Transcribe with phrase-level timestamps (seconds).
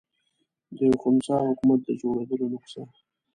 [0.75, 2.83] د یوه خنثی حکومت د جوړېدلو نسخه.